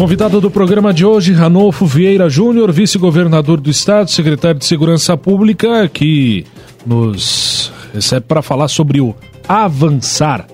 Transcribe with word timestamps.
Convidado 0.00 0.40
do 0.40 0.50
programa 0.50 0.94
de 0.94 1.04
hoje, 1.04 1.34
Ranolfo 1.34 1.84
Vieira 1.84 2.26
Júnior, 2.30 2.72
vice-governador 2.72 3.60
do 3.60 3.68
estado, 3.68 4.10
secretário 4.10 4.58
de 4.58 4.64
Segurança 4.64 5.14
Pública, 5.14 5.86
que 5.90 6.46
nos 6.86 7.70
recebe 7.92 8.24
para 8.26 8.40
falar 8.40 8.68
sobre 8.68 8.98
o 8.98 9.14
Avançar. 9.46 10.46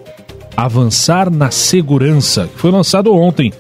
Avançar 0.57 1.31
na 1.31 1.53
Segurança, 1.53 2.51
foi 2.57 2.73
lançado 2.73 3.15
ontem 3.15 3.53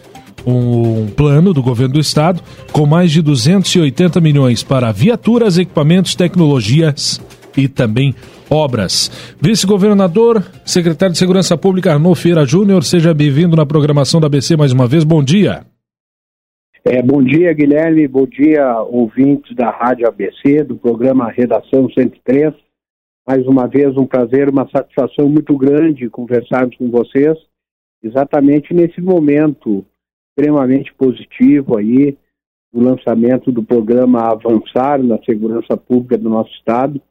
um 0.45 1.07
plano 1.07 1.55
do 1.55 1.63
governo 1.63 1.95
do 1.95 2.01
estado 2.01 2.43
com 2.73 2.85
mais 2.85 3.13
de 3.13 3.23
280 3.23 4.21
milhões 4.21 4.65
para 4.65 4.91
viaturas, 4.91 5.57
equipamentos, 5.57 6.17
tecnologias 6.17 7.21
e 7.57 7.69
também 7.69 8.13
obras. 8.51 9.09
Vice-governador, 9.41 10.43
secretário 10.65 11.13
de 11.13 11.19
Segurança 11.21 11.57
Pública 11.57 11.93
Arnolfo 11.93 12.25
Vieira 12.25 12.45
Júnior, 12.45 12.83
seja 12.83 13.15
bem-vindo 13.15 13.55
na 13.55 13.65
programação 13.65 14.21
da 14.21 14.27
ABC 14.27 14.57
mais 14.57 14.73
uma 14.73 14.89
vez. 14.89 15.05
Bom 15.05 15.23
dia. 15.23 15.65
É, 16.89 17.03
bom 17.03 17.21
dia, 17.21 17.53
Guilherme. 17.53 18.07
Bom 18.07 18.27
dia, 18.27 18.81
ouvintes 18.81 19.57
da 19.57 19.71
Rádio 19.71 20.07
ABC, 20.07 20.63
do 20.63 20.77
programa 20.77 21.29
Redação 21.33 21.91
103. 21.91 22.55
Mais 23.27 23.45
uma 23.45 23.67
vez, 23.67 23.97
um 23.97 24.07
prazer, 24.07 24.49
uma 24.49 24.71
satisfação 24.71 25.29
muito 25.29 25.59
grande 25.59 26.09
conversarmos 26.09 26.77
com 26.77 26.89
vocês, 26.89 27.37
exatamente 28.01 28.73
nesse 28.73 29.01
momento 29.01 29.85
extremamente 30.31 30.95
positivo 30.95 31.77
aí, 31.77 32.17
do 32.73 32.81
lançamento 32.81 33.51
do 33.51 33.65
programa 33.65 34.31
Avançar 34.31 35.03
na 35.03 35.19
Segurança 35.25 35.77
Pública 35.77 36.17
do 36.17 36.31
nosso 36.31 36.53
Estado, 36.53 37.03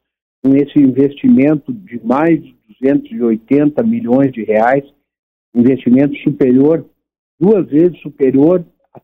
com 0.42 0.56
esse 0.56 0.80
investimento 0.80 1.74
de 1.74 2.00
mais 2.02 2.42
de 2.42 2.56
280 2.80 3.84
milhões 3.84 4.32
de 4.32 4.42
reais, 4.42 4.86
investimento 5.54 6.16
superior, 6.20 6.86
duas 7.38 7.68
vezes 7.68 8.00
superior 8.00 8.64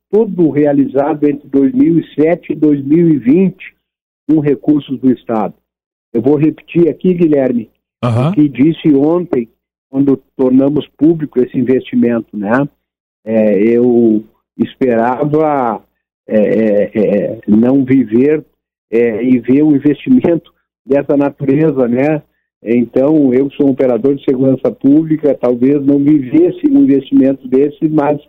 todo 0.09 0.49
realizado 0.49 1.27
entre 1.27 1.47
2007 1.47 2.53
e 2.53 2.55
2020 2.55 3.75
com 4.29 4.39
recursos 4.39 4.99
do 4.99 5.11
Estado. 5.11 5.53
Eu 6.13 6.21
vou 6.21 6.35
repetir 6.35 6.89
aqui, 6.89 7.13
Guilherme, 7.13 7.69
uhum. 8.03 8.29
o 8.29 8.31
que 8.33 8.49
disse 8.49 8.93
ontem, 8.93 9.49
quando 9.89 10.17
tornamos 10.35 10.87
público 10.97 11.39
esse 11.39 11.57
investimento, 11.57 12.37
né? 12.37 12.67
É, 13.25 13.61
eu 13.61 14.23
esperava 14.57 15.83
é, 16.27 16.37
é, 16.37 16.91
é 16.93 17.39
não 17.47 17.83
viver 17.83 18.43
é, 18.91 19.23
e 19.23 19.39
ver 19.39 19.63
um 19.63 19.75
investimento 19.75 20.51
dessa 20.85 21.15
natureza, 21.15 21.87
né? 21.87 22.21
Então, 22.63 23.33
eu 23.33 23.49
sou 23.51 23.67
um 23.67 23.71
operador 23.71 24.15
de 24.15 24.23
segurança 24.23 24.71
pública, 24.71 25.33
talvez 25.33 25.83
não 25.83 25.97
vivesse 25.97 26.67
um 26.69 26.83
investimento 26.83 27.47
desse, 27.47 27.87
mas 27.89 28.21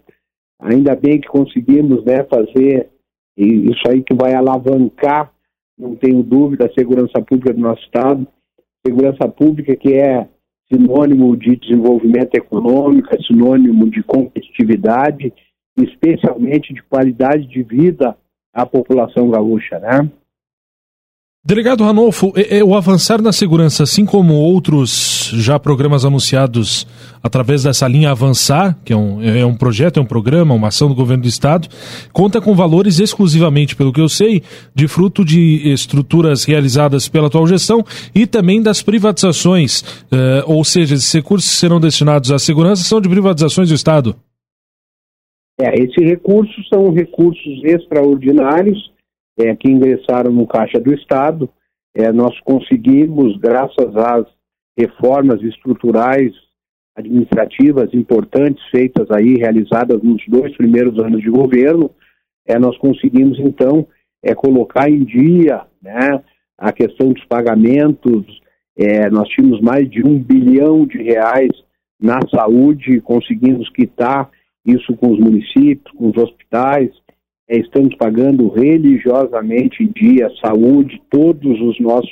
Ainda 0.62 0.94
bem 0.94 1.20
que 1.20 1.28
conseguimos 1.28 2.04
né, 2.04 2.24
fazer 2.24 2.88
isso 3.36 3.82
aí 3.88 4.02
que 4.02 4.14
vai 4.14 4.34
alavancar, 4.34 5.32
não 5.76 5.96
tenho 5.96 6.22
dúvida, 6.22 6.66
a 6.66 6.72
segurança 6.72 7.20
pública 7.20 7.52
do 7.52 7.60
nosso 7.60 7.82
Estado. 7.82 8.26
Segurança 8.86 9.28
pública 9.28 9.74
que 9.74 9.94
é 9.94 10.28
sinônimo 10.72 11.36
de 11.36 11.56
desenvolvimento 11.56 12.34
econômico, 12.34 13.08
é 13.12 13.18
sinônimo 13.22 13.90
de 13.90 14.02
competitividade, 14.02 15.32
especialmente 15.76 16.72
de 16.72 16.82
qualidade 16.84 17.46
de 17.46 17.62
vida 17.62 18.16
à 18.54 18.64
população 18.64 19.30
gaúcha, 19.30 19.78
né? 19.80 20.10
Delegado 21.44 21.82
Ranolfo, 21.82 22.32
é, 22.36 22.58
é, 22.58 22.64
o 22.64 22.72
avançar 22.72 23.20
na 23.20 23.32
segurança, 23.32 23.82
assim 23.82 24.04
como 24.04 24.34
outros 24.34 25.28
já 25.34 25.58
programas 25.58 26.04
anunciados 26.04 26.86
através 27.20 27.64
dessa 27.64 27.88
linha 27.88 28.12
Avançar, 28.12 28.78
que 28.84 28.92
é 28.92 28.96
um, 28.96 29.20
é 29.20 29.44
um 29.44 29.56
projeto, 29.56 29.98
é 29.98 30.00
um 30.00 30.06
programa, 30.06 30.54
uma 30.54 30.68
ação 30.68 30.88
do 30.88 30.94
governo 30.94 31.24
do 31.24 31.28
estado, 31.28 31.66
conta 32.12 32.40
com 32.40 32.54
valores 32.54 33.00
exclusivamente, 33.00 33.74
pelo 33.74 33.92
que 33.92 34.00
eu 34.00 34.08
sei, 34.08 34.40
de 34.72 34.86
fruto 34.86 35.24
de 35.24 35.68
estruturas 35.68 36.44
realizadas 36.44 37.08
pela 37.08 37.26
atual 37.26 37.44
gestão 37.48 37.84
e 38.14 38.24
também 38.24 38.62
das 38.62 38.80
privatizações, 38.80 39.80
uh, 39.80 40.44
ou 40.46 40.62
seja, 40.62 40.94
esses 40.94 41.12
recursos 41.12 41.50
que 41.50 41.56
serão 41.56 41.80
destinados 41.80 42.30
à 42.30 42.38
segurança 42.38 42.84
são 42.84 43.00
de 43.00 43.08
privatizações 43.08 43.68
do 43.68 43.74
estado. 43.74 44.14
É, 45.60 45.74
esses 45.74 46.04
recursos 46.08 46.68
são 46.68 46.92
recursos 46.92 47.64
extraordinários 47.64 48.91
é, 49.38 49.54
que 49.56 49.70
ingressaram 49.70 50.32
no 50.32 50.46
Caixa 50.46 50.78
do 50.78 50.92
Estado. 50.92 51.48
É, 51.94 52.12
nós 52.12 52.38
conseguimos, 52.40 53.36
graças 53.38 53.96
às 53.96 54.26
reformas 54.78 55.42
estruturais 55.42 56.32
administrativas 56.94 57.92
importantes 57.94 58.62
feitas 58.70 59.10
aí, 59.10 59.36
realizadas 59.36 60.02
nos 60.02 60.22
dois 60.28 60.54
primeiros 60.56 60.98
anos 60.98 61.22
de 61.22 61.30
governo, 61.30 61.90
é, 62.46 62.58
nós 62.58 62.76
conseguimos 62.78 63.38
então 63.38 63.86
é, 64.22 64.34
colocar 64.34 64.90
em 64.90 65.04
dia 65.04 65.62
né, 65.80 66.22
a 66.58 66.72
questão 66.72 67.12
dos 67.12 67.24
pagamentos. 67.24 68.40
É, 68.76 69.08
nós 69.10 69.28
tínhamos 69.28 69.60
mais 69.60 69.88
de 69.90 70.06
um 70.06 70.18
bilhão 70.18 70.86
de 70.86 71.02
reais 71.02 71.50
na 72.00 72.18
saúde, 72.34 73.00
conseguimos 73.00 73.68
quitar 73.70 74.30
isso 74.66 74.96
com 74.96 75.12
os 75.12 75.18
municípios, 75.18 75.94
com 75.96 76.10
os 76.10 76.16
hospitais, 76.16 76.90
é, 77.52 77.58
estamos 77.58 77.94
pagando 77.96 78.48
religiosamente 78.48 79.84
em 79.84 79.88
dia 79.88 80.30
saúde, 80.42 81.02
todos 81.10 81.60
os 81.60 81.78
nossos 81.78 82.10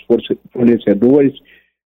fornecedores. 0.53 1.33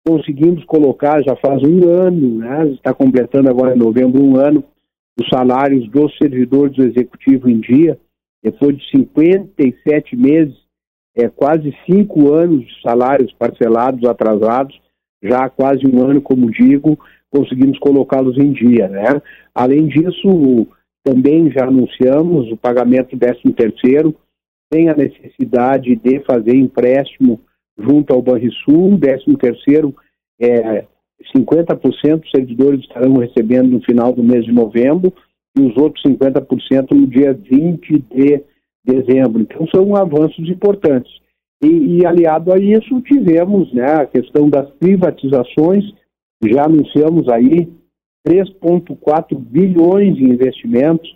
Conseguimos 0.06 0.66
colocar, 0.66 1.24
já 1.24 1.34
faz 1.38 1.64
um 1.64 1.90
ano, 1.90 2.40
né, 2.40 2.68
está 2.74 2.94
completando 2.94 3.50
agora 3.50 3.74
em 3.74 3.80
novembro 3.80 4.22
um 4.22 4.36
ano, 4.36 4.66
os 5.18 5.30
salários 5.30 5.90
dos 5.90 6.16
servidores 6.18 6.76
do 6.76 6.84
Executivo 6.84 7.50
em 7.50 7.62
dia, 7.62 7.98
depois 8.44 8.78
de 8.78 8.90
57 8.92 10.16
meses, 10.18 10.56
é, 11.16 11.30
quase 11.30 11.74
cinco 11.90 12.34
anos 12.34 12.66
de 12.66 12.82
salários 12.82 13.32
parcelados, 13.34 14.08
atrasados, 14.08 14.78
já 15.24 15.46
há 15.46 15.50
quase 15.50 15.88
um 15.88 16.06
ano, 16.06 16.22
como 16.22 16.52
digo, 16.52 17.00
conseguimos 17.32 17.80
colocá-los 17.80 18.38
em 18.38 18.52
dia. 18.52 18.90
Né? 18.90 19.22
Além 19.56 19.88
disso, 19.88 20.68
também 21.08 21.50
já 21.50 21.64
anunciamos 21.66 22.52
o 22.52 22.58
pagamento 22.58 23.16
do 23.16 23.20
13 23.20 23.54
terceiro, 23.54 24.14
tem 24.70 24.90
a 24.90 24.94
necessidade 24.94 25.96
de 25.96 26.20
fazer 26.26 26.54
empréstimo 26.54 27.40
junto 27.80 28.14
ao 28.14 28.22
Banrisul, 28.22 29.00
13 29.00 29.38
terceiro, 29.38 29.96
é, 30.42 30.86
50% 31.34 32.20
dos 32.20 32.30
servidores 32.30 32.82
estarão 32.82 33.14
recebendo 33.18 33.70
no 33.70 33.82
final 33.82 34.12
do 34.12 34.22
mês 34.22 34.44
de 34.44 34.52
novembro 34.52 35.14
e 35.58 35.62
os 35.62 35.78
outros 35.78 36.04
50% 36.04 36.92
no 36.92 37.08
dia 37.08 37.34
20 37.34 38.04
de 38.12 38.44
dezembro. 38.86 39.42
Então 39.42 39.66
são 39.74 39.96
avanços 39.96 40.50
importantes. 40.50 41.12
E, 41.64 42.00
e 42.00 42.06
aliado 42.06 42.52
a 42.52 42.58
isso 42.58 43.02
tivemos 43.02 43.74
né, 43.74 43.94
a 43.94 44.06
questão 44.06 44.50
das 44.50 44.70
privatizações, 44.72 45.86
já 46.44 46.66
anunciamos 46.66 47.30
aí 47.30 47.70
3,4 48.26 49.38
bilhões 49.38 50.18
em 50.18 50.32
investimentos, 50.32 51.10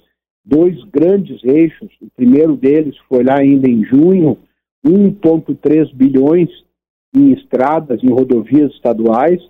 dois 0.43 0.83
grandes 0.85 1.43
eixos. 1.43 1.89
O 2.01 2.09
primeiro 2.15 2.55
deles 2.55 2.95
foi 3.07 3.23
lá 3.23 3.39
ainda 3.39 3.69
em 3.69 3.83
junho, 3.85 4.37
1,3 4.85 5.93
bilhões 5.93 6.49
em 7.15 7.33
estradas, 7.33 8.03
em 8.03 8.09
rodovias 8.09 8.71
estaduais. 8.73 9.41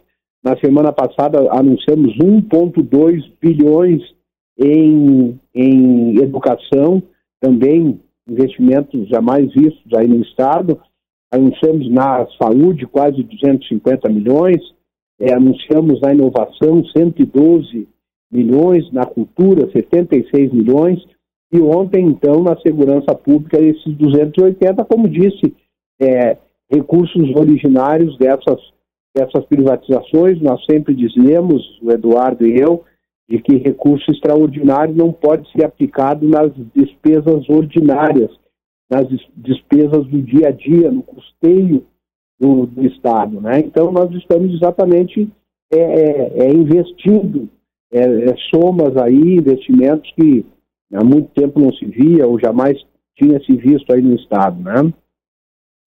Na 0.44 0.58
semana 0.58 0.92
passada 0.92 1.40
anunciamos 1.52 2.18
1,2 2.18 3.32
bilhões 3.40 4.02
em, 4.58 5.40
em 5.54 6.18
educação, 6.18 7.02
também 7.40 8.00
investimentos 8.28 9.08
jamais 9.08 9.52
vistos 9.54 9.94
aí 9.96 10.08
no 10.08 10.22
Estado. 10.22 10.80
Anunciamos 11.32 11.90
na 11.90 12.28
saúde 12.42 12.86
quase 12.86 13.24
250 13.24 14.10
milhões, 14.10 14.60
é, 15.22 15.34
anunciamos 15.34 16.02
na 16.02 16.12
inovação 16.12 16.84
112 16.84 17.88
milhões, 18.32 18.92
na 18.92 19.06
cultura 19.06 19.70
76 19.72 20.52
milhões, 20.52 21.00
e 21.54 21.62
ontem, 21.62 22.08
então, 22.08 22.42
na 22.42 22.58
segurança 22.60 23.14
pública, 23.14 23.62
esses 23.62 23.94
280, 23.98 24.84
como 24.86 25.08
disse, 25.08 25.54
é, 26.02 26.38
recursos 26.72 27.36
originários 27.36 28.18
dessas, 28.18 28.60
dessas 29.16 29.46
privatizações. 29.46 30.42
Nós 30.42 30.64
sempre 30.66 30.96
dizemos, 30.96 31.62
o 31.84 31.92
Eduardo 31.92 32.48
e 32.48 32.58
eu, 32.58 32.84
de 33.30 33.40
que 33.40 33.58
recurso 33.58 34.10
extraordinário 34.10 34.96
não 34.96 35.12
pode 35.12 35.50
ser 35.52 35.66
aplicado 35.66 36.28
nas 36.28 36.52
despesas 36.74 37.48
ordinárias, 37.48 38.32
nas 38.90 39.08
despesas 39.36 40.08
do 40.08 40.22
dia 40.22 40.48
a 40.48 40.52
dia, 40.52 40.90
no 40.90 41.04
custeio 41.04 41.86
do, 42.42 42.66
do 42.66 42.86
Estado. 42.86 43.40
Né? 43.40 43.60
Então, 43.60 43.92
nós 43.92 44.12
estamos 44.16 44.54
exatamente 44.54 45.30
é, 45.72 45.78
é, 45.78 46.48
é 46.48 46.54
investindo 46.54 47.48
é, 47.94 48.02
é, 48.02 48.36
somas 48.54 48.98
aí, 48.98 49.36
investimentos 49.36 50.12
que 50.20 50.44
há 50.94 51.04
muito 51.04 51.30
tempo 51.36 51.60
não 51.60 51.72
se 51.74 51.86
via 51.86 52.28
ou 52.28 52.40
jamais 52.40 52.78
tinha 53.16 53.40
se 53.42 53.56
visto 53.56 53.94
aí 53.94 54.02
no 54.02 54.16
Estado. 54.16 54.62
Né? 54.62 54.92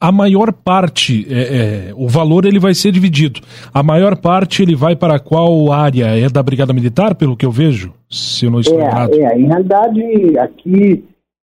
a 0.05 0.13
maior 0.13 0.53
parte, 0.53 1.27
é, 1.31 1.89
é, 1.89 1.95
o 1.97 2.07
valor 2.07 2.45
ele 2.45 2.59
vai 2.59 2.75
ser 2.75 2.93
dividido. 2.93 3.41
A 3.73 3.83
maior 3.83 4.19
parte 4.19 4.63
ele 4.63 4.75
vai 4.75 4.95
para 4.95 5.19
qual 5.19 5.73
área? 5.73 6.05
É 6.07 6.29
da 6.29 6.43
Brigada 6.43 6.75
Militar, 6.75 7.15
pelo 7.15 7.35
que 7.35 7.47
eu 7.47 7.51
vejo? 7.51 7.91
Se 8.11 8.45
eu 8.45 8.51
não 8.51 8.61
estou 8.61 8.79
é, 8.79 8.85
errado. 8.85 9.15
É, 9.15 9.39
em 9.39 9.47
realidade, 9.47 10.39
aqui, 10.39 11.05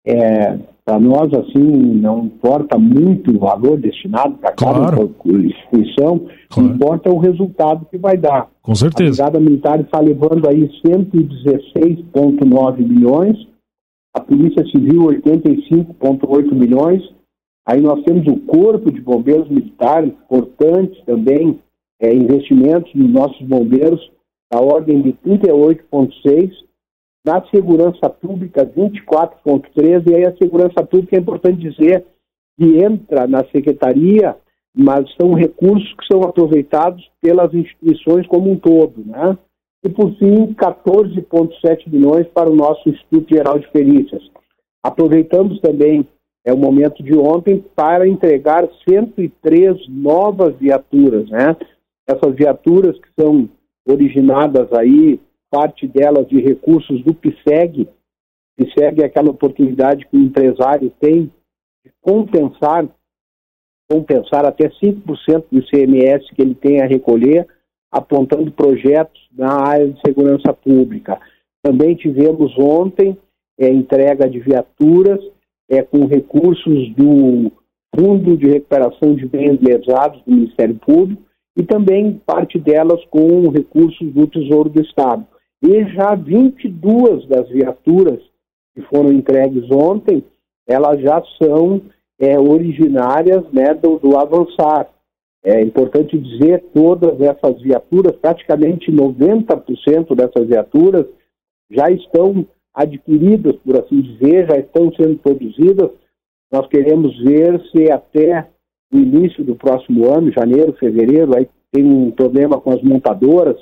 é, 0.10 0.58
para 0.86 1.00
nós, 1.00 1.32
assim, 1.34 1.60
não 1.62 2.26
importa 2.26 2.78
muito 2.80 3.36
o 3.36 3.40
valor 3.40 3.78
destinado 3.78 4.36
para 4.38 4.52
cada 4.54 4.80
Claro. 4.92 5.16
instituição, 5.26 6.22
Claro. 6.50 6.70
importa 6.74 7.12
o 7.12 7.18
resultado 7.20 7.86
que 7.92 7.98
vai 7.98 8.18
dar. 8.18 8.48
Com 8.62 8.72
A 8.72 8.76
certeza. 8.76 9.12
Brigada 9.24 9.40
Militar 9.40 9.80
está 9.82 10.00
levando 10.00 10.48
aí 10.50 10.68
116,9 10.86 12.82
milhões, 12.84 13.38
a 14.16 14.20
Polícia 14.20 14.66
Civil 14.72 15.04
85,8 15.06 16.56
milhões, 16.56 17.02
aí 17.68 17.80
nós 17.82 18.02
temos 18.04 18.26
o 18.28 18.38
Corpo 18.48 18.92
de 18.92 19.00
Bombeiros 19.02 19.48
Militares, 19.50 20.12
importantes 20.26 21.00
também, 21.06 21.60
é, 22.02 22.14
investimentos 22.14 22.92
nos 22.96 23.10
nossos 23.12 23.42
bombeiros, 23.48 24.00
da 24.52 24.60
ordem 24.60 25.02
de 25.04 25.14
38,6, 25.14 26.50
na 27.30 27.46
segurança 27.52 28.10
pública 28.10 28.66
24,3, 28.66 30.10
e 30.10 30.16
aí 30.16 30.26
a 30.26 30.36
segurança 30.36 30.84
pública 30.84 31.16
é 31.16 31.20
importante 31.20 31.60
dizer 31.60 32.04
que 32.58 32.84
entra 32.84 33.28
na 33.28 33.46
secretaria, 33.52 34.36
mas 34.76 35.06
são 35.14 35.36
recursos 35.36 35.94
que 35.94 36.08
são 36.12 36.24
aproveitados 36.24 37.08
pelas 37.22 37.54
instituições 37.54 38.26
como 38.26 38.52
um 38.52 38.58
todo, 38.58 39.04
né? 39.06 39.38
E 39.86 39.90
por 39.90 40.12
fim, 40.18 40.54
14,7 40.54 41.88
milhões 41.88 42.28
para 42.30 42.50
o 42.50 42.56
nosso 42.56 42.90
Instituto 42.90 43.30
Geral 43.30 43.60
de 43.60 43.68
Perícias. 43.70 44.24
Aproveitamos 44.84 45.62
também 45.62 46.08
é 46.44 46.52
o 46.52 46.58
momento 46.58 47.04
de 47.04 47.16
ontem 47.16 47.64
para 47.76 48.08
entregar 48.08 48.68
103 48.90 49.88
novas 49.88 50.56
viaturas, 50.56 51.30
né? 51.30 51.56
Essas 52.08 52.34
viaturas 52.34 52.98
que 52.98 53.10
são 53.22 53.48
originadas 53.88 54.72
aí, 54.74 55.20
parte 55.50 55.88
delas 55.88 56.28
de 56.28 56.40
recursos 56.40 57.04
do 57.04 57.14
PSEG. 57.14 57.88
PSEG 58.58 59.02
é 59.02 59.06
aquela 59.06 59.32
oportunidade 59.32 60.06
que 60.06 60.18
o 60.18 60.22
empresário 60.22 60.92
tem 61.00 61.32
de 61.84 61.92
compensar 62.02 62.88
compensar 63.92 64.46
até 64.46 64.70
5% 64.70 65.46
do 65.52 65.60
ICMS 65.60 66.24
que 66.36 66.42
ele 66.44 66.54
tem 66.54 66.80
a 66.80 66.86
recolher, 66.86 67.48
apontando 67.92 68.52
projetos 68.52 69.20
na 69.32 69.68
área 69.68 69.90
de 69.90 70.00
segurança 70.06 70.54
pública. 70.54 71.20
Também 71.64 71.96
tivemos 71.96 72.54
ontem 72.58 73.18
é, 73.60 73.68
entrega 73.68 74.30
de 74.30 74.40
viaturas 74.40 75.20
é, 75.68 75.82
com 75.82 76.06
recursos 76.06 76.94
do 76.96 77.52
Fundo 77.96 78.38
de 78.38 78.48
Recuperação 78.48 79.16
de 79.16 79.26
Bens 79.26 79.60
Lesados 79.60 80.22
do 80.24 80.32
Ministério 80.32 80.76
Público 80.76 81.24
e 81.58 81.64
também 81.64 82.22
parte 82.26 82.60
delas 82.60 83.04
com 83.06 83.50
recursos 83.50 84.14
do 84.14 84.28
Tesouro 84.28 84.70
do 84.70 84.82
Estado. 84.82 85.26
E 85.62 85.84
já 85.94 86.16
22 86.16 87.28
das 87.28 87.50
viaturas 87.50 88.20
que 88.74 88.82
foram 88.84 89.12
entregues 89.12 89.70
ontem, 89.72 90.24
elas 90.68 91.02
já 91.02 91.22
são 91.42 91.82
é, 92.20 92.40
originárias 92.40 93.44
né, 93.52 93.74
do, 93.74 94.00
do 94.00 94.18
avançar. 94.18 94.90
É 95.44 95.62
importante 95.62 96.18
dizer, 96.18 96.66
todas 96.74 97.20
essas 97.22 97.62
viaturas, 97.62 98.16
praticamente 98.18 98.92
90% 98.92 100.16
dessas 100.16 100.48
viaturas 100.48 101.06
já 101.72 101.90
estão 101.90 102.46
adquiridas, 102.74 103.56
por 103.58 103.78
assim 103.78 104.02
dizer, 104.02 104.48
já 104.50 104.58
estão 104.58 104.92
sendo 104.94 105.18
produzidas. 105.18 105.92
Nós 106.52 106.68
queremos 106.68 107.18
ver 107.24 107.62
se 107.72 107.92
até 107.92 108.48
o 108.94 108.98
início 108.98 109.44
do 109.44 109.56
próximo 109.56 110.12
ano, 110.12 110.32
janeiro, 110.32 110.74
fevereiro, 110.74 111.38
aí 111.38 111.48
tem 111.72 111.86
um 111.86 112.12
problema 112.12 112.60
com 112.60 112.72
as 112.72 112.82
montadoras, 112.82 113.58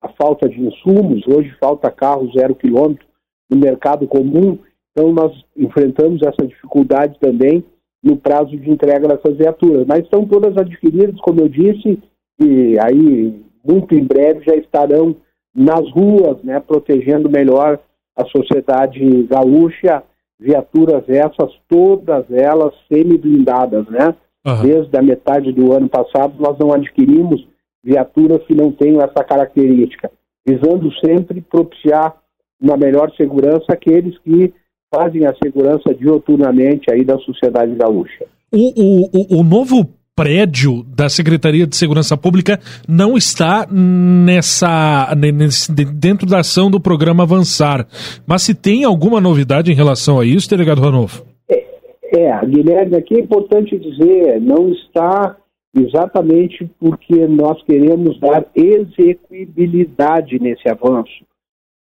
a 0.00 0.08
falta 0.08 0.48
de 0.48 0.60
insumos, 0.60 1.26
hoje 1.26 1.54
falta 1.60 1.90
carro 1.90 2.30
zero 2.32 2.54
quilômetro 2.54 3.06
no 3.50 3.58
mercado 3.58 4.06
comum, 4.06 4.58
então 4.92 5.12
nós 5.12 5.32
enfrentamos 5.56 6.22
essa 6.22 6.46
dificuldade 6.46 7.18
também 7.18 7.64
no 8.02 8.16
prazo 8.16 8.56
de 8.56 8.70
entrega 8.70 9.08
dessas 9.08 9.36
viaturas. 9.36 9.86
Mas 9.86 10.04
estão 10.04 10.26
todas 10.26 10.56
adquiridas, 10.56 11.20
como 11.20 11.40
eu 11.40 11.48
disse, 11.48 11.98
e 12.40 12.78
aí 12.80 13.42
muito 13.66 13.94
em 13.94 14.04
breve 14.04 14.44
já 14.44 14.54
estarão 14.54 15.16
nas 15.54 15.90
ruas, 15.90 16.42
né, 16.42 16.60
protegendo 16.60 17.28
melhor 17.28 17.80
a 18.16 18.24
sociedade 18.26 19.24
gaúcha, 19.24 20.02
viaturas 20.38 21.08
essas, 21.08 21.52
todas 21.68 22.30
elas 22.30 22.72
semi-blindadas, 22.88 23.86
né? 23.88 24.14
Aham. 24.46 24.62
Desde 24.62 24.96
a 24.96 25.02
metade 25.02 25.52
do 25.52 25.72
ano 25.72 25.88
passado 25.88 26.34
nós 26.38 26.56
não 26.58 26.72
adquirimos 26.72 27.46
viaturas 27.84 28.42
que 28.46 28.54
não 28.54 28.70
tenham 28.72 29.00
essa 29.00 29.24
característica, 29.24 30.10
visando 30.46 30.90
sempre 31.04 31.40
propiciar 31.40 32.14
uma 32.60 32.76
melhor 32.76 33.10
segurança 33.16 33.66
àqueles 33.70 34.18
que 34.18 34.52
fazem 34.92 35.26
a 35.26 35.34
segurança 35.42 35.94
dioturnamente 35.94 36.90
aí 36.90 37.04
da 37.04 37.18
sociedade 37.18 37.74
gaúcha. 37.74 38.24
O, 38.52 39.36
o, 39.36 39.40
o, 39.40 39.44
novo 39.44 39.86
prédio 40.16 40.82
da 40.82 41.08
Secretaria 41.08 41.66
de 41.66 41.76
Segurança 41.76 42.16
Pública 42.16 42.58
não 42.88 43.16
está 43.16 43.66
nessa 43.70 45.14
ne- 45.16 45.30
nesse- 45.30 45.70
de- 45.72 45.84
dentro 45.84 46.26
da 46.26 46.40
ação 46.40 46.70
do 46.70 46.80
programa 46.80 47.22
Avançar. 47.22 47.86
Mas 48.26 48.42
se 48.42 48.54
tem 48.54 48.82
alguma 48.84 49.20
novidade 49.20 49.70
em 49.70 49.74
relação 49.74 50.18
a 50.18 50.24
isso, 50.24 50.48
delegado 50.48 50.80
Ranolfo? 50.80 51.24
É, 51.48 52.46
Guilherme, 52.46 52.96
aqui 52.96 53.14
é 53.16 53.20
importante 53.20 53.78
dizer, 53.78 54.40
não 54.40 54.70
está 54.72 55.36
exatamente 55.74 56.68
porque 56.78 57.26
nós 57.26 57.62
queremos 57.62 58.18
dar 58.18 58.46
execuibilidade 58.54 60.38
nesse 60.38 60.68
avanço. 60.68 61.24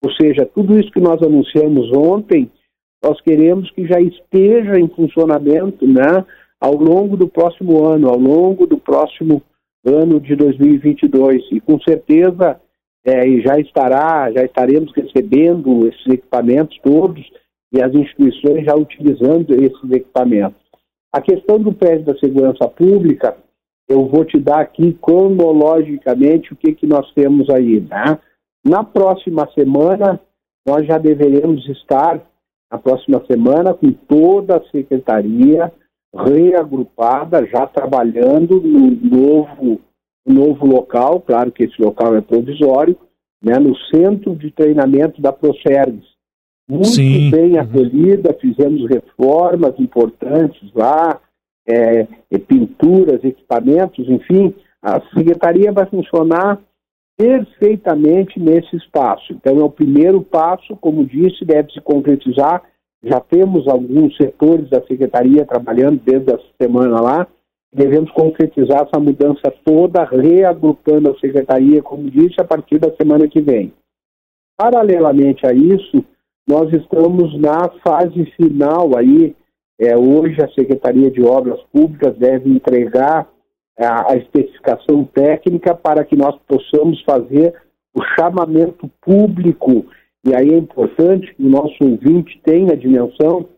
Ou 0.05 0.13
seja, 0.13 0.47
tudo 0.47 0.79
isso 0.79 0.91
que 0.91 1.01
nós 1.01 1.23
anunciamos 1.23 1.91
ontem, 1.97 2.51
nós 3.03 3.21
queremos 3.21 3.71
que 3.71 3.87
já 3.87 4.01
esteja 4.01 4.79
em 4.79 4.89
funcionamento 4.89 5.87
né, 5.87 6.25
ao 6.61 6.75
longo 6.75 7.17
do 7.17 7.29
próximo 7.29 7.85
ano, 7.85 8.09
ao 8.09 8.19
longo 8.19 8.67
do 8.67 8.79
próximo 8.79 9.43
ano 9.85 10.21
de 10.21 10.35
2022. 10.35 11.45
E 11.53 11.61
com 11.61 11.81
certeza 11.81 12.61
é, 13.05 13.41
já 13.41 13.59
estará, 13.59 14.31
já 14.33 14.45
estaremos 14.45 14.93
recebendo 14.95 15.87
esses 15.87 16.07
equipamentos 16.07 16.79
todos 16.83 17.25
e 17.73 17.83
as 17.83 17.95
instituições 17.95 18.65
já 18.65 18.75
utilizando 18.75 19.55
esses 19.55 19.91
equipamentos. 19.91 20.61
A 21.13 21.21
questão 21.21 21.59
do 21.59 21.73
prédio 21.73 22.07
da 22.07 22.19
segurança 22.19 22.69
pública, 22.69 23.37
eu 23.89 24.07
vou 24.07 24.25
te 24.25 24.39
dar 24.39 24.61
aqui 24.61 24.93
cronologicamente 25.01 26.53
o 26.53 26.57
que, 26.57 26.73
que 26.73 26.87
nós 26.87 27.11
temos 27.13 27.49
aí. 27.51 27.81
Né? 27.81 28.19
Na 28.65 28.83
próxima 28.83 29.49
semana, 29.55 30.21
nós 30.67 30.87
já 30.87 30.99
deveremos 30.99 31.69
estar, 31.69 32.21
na 32.71 32.79
próxima 32.79 33.25
semana, 33.27 33.73
com 33.73 33.93
toda 33.93 34.57
a 34.57 34.65
secretaria 34.71 35.73
reagrupada, 36.15 37.47
já 37.47 37.67
trabalhando 37.67 38.61
no 38.61 38.91
novo, 38.91 39.81
no 40.27 40.35
novo 40.35 40.67
local, 40.67 41.21
claro 41.21 41.53
que 41.53 41.65
esse 41.65 41.81
local 41.81 42.17
é 42.17 42.21
provisório, 42.21 42.97
né, 43.43 43.59
no 43.59 43.77
centro 43.95 44.35
de 44.35 44.51
treinamento 44.51 45.21
da 45.21 45.33
Procerves. 45.33 46.05
Muito 46.69 46.89
Sim. 46.89 47.31
bem 47.31 47.53
Uhum. 47.53 47.61
acolhida, 47.61 48.37
fizemos 48.41 48.89
reformas 48.89 49.79
importantes 49.79 50.69
lá, 50.75 51.21
é, 51.67 52.07
pinturas, 52.39 53.23
equipamentos, 53.25 54.09
enfim, 54.09 54.55
a 54.83 55.01
secretaria 55.15 55.73
vai 55.73 55.87
funcionar 55.87 56.61
perfeitamente 57.17 58.39
nesse 58.39 58.77
espaço. 58.77 59.33
Então, 59.33 59.59
é 59.59 59.65
o 59.65 59.71
primeiro 59.71 60.23
passo, 60.23 60.77
como 60.77 61.05
disse, 61.05 61.45
deve 61.45 61.73
se 61.73 61.81
concretizar. 61.81 62.63
Já 63.03 63.21
temos 63.21 63.67
alguns 63.67 64.17
setores 64.17 64.69
da 64.69 64.83
secretaria 64.87 65.47
trabalhando 65.47 66.01
desde 66.05 66.33
essa 66.33 66.47
semana 66.61 67.01
lá. 67.01 67.27
Devemos 67.75 68.11
concretizar 68.13 68.87
essa 68.87 69.01
mudança 69.01 69.53
toda, 69.65 70.05
reagrupando 70.05 71.11
a 71.11 71.19
secretaria, 71.19 71.83
como 71.83 72.11
disse, 72.11 72.41
a 72.41 72.45
partir 72.45 72.79
da 72.79 72.95
semana 72.95 73.27
que 73.29 73.41
vem. 73.41 73.73
Paralelamente 74.57 75.47
a 75.47 75.53
isso, 75.53 76.05
nós 76.49 76.73
estamos 76.73 77.39
na 77.39 77.69
fase 77.85 78.25
final 78.37 78.97
aí. 78.97 79.35
É, 79.79 79.97
hoje 79.97 80.43
a 80.43 80.49
Secretaria 80.49 81.11
de 81.11 81.23
Obras 81.23 81.61
Públicas 81.73 82.17
deve 82.17 82.51
entregar 82.51 83.29
a, 83.79 84.13
a 84.13 84.17
especificação 84.17 85.05
técnica 85.05 85.75
para 85.75 86.05
que 86.05 86.17
nós 86.17 86.35
possamos 86.49 87.03
fazer 87.03 87.55
o 87.95 88.03
chamamento 88.19 88.91
público. 89.01 89.87
E 90.25 90.35
aí 90.35 90.51
é 90.51 90.59
importante 90.59 91.35
que 91.35 91.43
o 91.43 91.49
nosso 91.49 91.77
ouvinte 91.83 92.41
tenha 92.43 92.73
a 92.73 92.77
dimensão, 92.77 93.49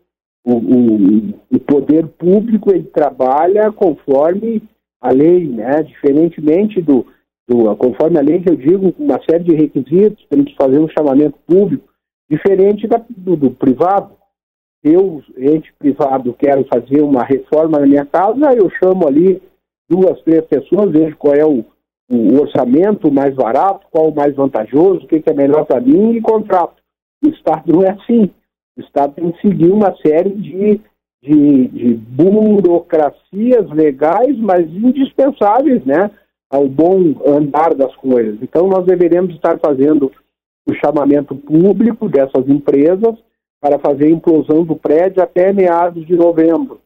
o, 0.45 0.53
o, 0.53 1.29
o 1.51 1.59
poder 1.59 2.07
público 2.07 2.71
ele 2.71 2.85
trabalha 2.85 3.71
conforme 3.71 4.61
a 5.01 5.11
lei, 5.11 5.47
né? 5.47 5.83
diferentemente 5.83 6.81
do, 6.81 7.05
do, 7.47 7.75
conforme 7.77 8.17
a 8.17 8.21
lei 8.21 8.43
eu 8.45 8.55
digo, 8.55 8.93
uma 8.99 9.19
série 9.29 9.43
de 9.43 9.55
requisitos, 9.55 10.25
temos 10.29 10.51
que 10.51 10.55
fazer 10.55 10.79
um 10.79 10.89
chamamento 10.89 11.37
público, 11.47 11.87
diferente 12.29 12.87
da, 12.87 13.01
do, 13.09 13.35
do 13.35 13.51
privado. 13.51 14.18
Eu, 14.83 15.21
ente 15.37 15.73
privado, 15.77 16.33
quero 16.33 16.65
fazer 16.65 17.01
uma 17.01 17.23
reforma 17.23 17.79
na 17.79 17.85
minha 17.85 18.05
casa, 18.05 18.53
eu 18.53 18.69
chamo 18.81 19.07
ali 19.07 19.41
duas, 19.89 20.21
três 20.21 20.45
pessoas, 20.45 20.91
vejo 20.91 21.17
qual 21.17 21.33
é 21.33 21.45
o, 21.45 21.65
o 22.09 22.39
orçamento 22.39 23.11
mais 23.11 23.35
barato, 23.35 23.87
qual 23.91 24.09
o 24.09 24.15
mais 24.15 24.33
vantajoso, 24.35 25.03
o 25.03 25.07
que, 25.07 25.19
que 25.19 25.29
é 25.29 25.33
melhor 25.33 25.65
para 25.65 25.81
mim 25.81 26.11
e 26.11 26.21
contrato. 26.21 26.81
o 27.25 27.29
Estado 27.29 27.73
não 27.73 27.83
é 27.83 27.89
assim. 27.91 28.29
O 28.77 28.81
Estado 28.81 29.15
tem 29.15 29.31
que 29.31 29.41
seguir 29.41 29.69
uma 29.69 29.93
série 29.97 30.29
de, 30.29 30.79
de, 31.21 31.67
de 31.67 31.93
burocracias 31.95 33.69
legais, 33.71 34.37
mas 34.37 34.65
indispensáveis, 34.67 35.83
né? 35.85 36.09
Ao 36.49 36.67
bom 36.67 37.15
andar 37.27 37.75
das 37.75 37.93
coisas. 37.97 38.39
Então, 38.41 38.67
nós 38.67 38.85
deveremos 38.85 39.35
estar 39.35 39.59
fazendo 39.59 40.11
o 40.67 40.73
chamamento 40.73 41.35
público 41.35 42.07
dessas 42.07 42.47
empresas 42.47 43.15
para 43.61 43.77
fazer 43.79 44.05
a 44.05 44.11
implosão 44.11 44.63
do 44.63 44.75
prédio 44.75 45.21
até 45.21 45.51
meados 45.51 46.05
de 46.05 46.15
novembro. 46.15 46.81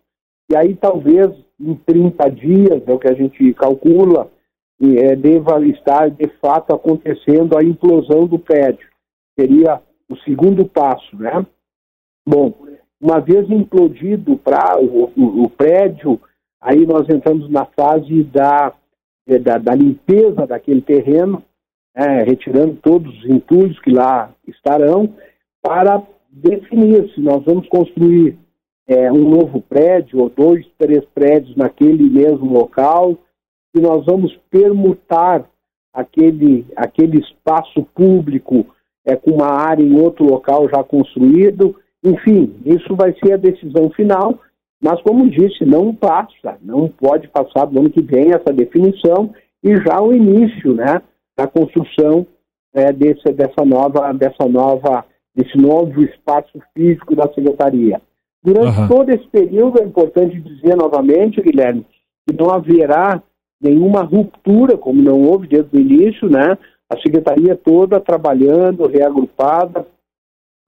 E 0.51 0.55
aí, 0.55 0.75
talvez, 0.75 1.31
em 1.59 1.75
30 1.75 2.29
dias, 2.29 2.83
é 2.87 2.91
o 2.91 2.99
que 2.99 3.07
a 3.07 3.13
gente 3.13 3.53
calcula, 3.53 4.29
é, 4.81 5.15
deva 5.15 5.65
estar, 5.65 6.09
de 6.09 6.27
fato, 6.41 6.73
acontecendo 6.73 7.57
a 7.57 7.63
implosão 7.63 8.27
do 8.27 8.37
prédio. 8.37 8.87
Seria 9.39 9.81
o 10.09 10.17
segundo 10.17 10.65
passo, 10.65 11.15
né? 11.15 11.45
Bom, 12.27 12.53
uma 12.99 13.19
vez 13.19 13.49
implodido 13.49 14.37
para 14.37 14.79
o, 14.79 15.11
o, 15.15 15.43
o, 15.43 15.49
prédio, 15.49 16.19
aí 16.61 16.85
nós 16.85 17.07
entramos 17.09 17.49
na 17.49 17.65
fase 17.65 18.23
da, 18.23 18.73
é, 19.27 19.37
da, 19.37 19.57
da 19.57 19.75
limpeza 19.75 20.47
daquele 20.47 20.81
terreno, 20.81 21.43
é, 21.95 22.23
retirando 22.23 22.75
todos 22.75 23.13
os 23.19 23.29
entulhos 23.29 23.79
que 23.79 23.91
lá 23.91 24.33
estarão, 24.47 25.15
para 25.61 26.01
definir 26.33 27.09
se 27.13 27.21
nós 27.21 27.43
vamos 27.45 27.67
construir 27.67 28.37
é, 28.87 29.11
um 29.11 29.29
novo 29.29 29.61
prédio 29.61 30.19
ou 30.19 30.29
dois, 30.29 30.65
três 30.77 31.05
prédios 31.13 31.55
naquele 31.55 32.09
mesmo 32.09 32.51
local, 32.51 33.17
se 33.75 33.81
nós 33.81 34.05
vamos 34.05 34.35
permutar 34.49 35.47
aquele, 35.93 36.65
aquele 36.75 37.19
espaço 37.19 37.83
público 37.93 38.65
é, 39.05 39.15
com 39.15 39.31
uma 39.31 39.51
área 39.51 39.83
em 39.83 39.99
outro 39.99 40.25
local 40.25 40.67
já 40.69 40.83
construído, 40.83 41.75
enfim, 42.03 42.55
isso 42.65 42.95
vai 42.95 43.15
ser 43.23 43.33
a 43.33 43.37
decisão 43.37 43.89
final, 43.91 44.39
mas 44.81 45.01
como 45.01 45.29
disse, 45.29 45.63
não 45.63 45.95
passa, 45.95 46.57
não 46.61 46.89
pode 46.89 47.27
passar 47.29 47.65
do 47.65 47.79
ano 47.79 47.89
que 47.89 48.01
vem 48.01 48.31
essa 48.31 48.51
definição 48.51 49.33
e 49.63 49.77
já 49.77 50.01
o 50.01 50.13
início, 50.13 50.73
né, 50.73 51.01
da 51.37 51.47
construção 51.47 52.27
é, 52.73 52.91
desse, 52.91 53.31
dessa 53.31 53.63
nova, 53.63 54.11
dessa 54.13 54.45
nova, 54.49 55.05
desse 55.35 55.57
novo 55.57 56.01
espaço 56.03 56.59
físico 56.75 57.15
da 57.15 57.31
secretaria. 57.33 58.01
Durante 58.43 58.79
uhum. 58.79 58.87
todo 58.87 59.09
esse 59.09 59.25
período, 59.27 59.81
é 59.81 59.85
importante 59.85 60.39
dizer 60.39 60.75
novamente, 60.75 61.41
Guilherme, 61.41 61.85
que 62.27 62.35
não 62.35 62.49
haverá 62.49 63.21
nenhuma 63.61 64.03
ruptura, 64.03 64.77
como 64.77 65.01
não 65.01 65.21
houve 65.21 65.47
desde 65.47 65.75
o 65.75 65.79
início, 65.79 66.29
né? 66.29 66.57
A 66.89 66.99
secretaria 66.99 67.55
toda 67.55 67.99
trabalhando, 67.99 68.85
reagrupada, 68.87 69.87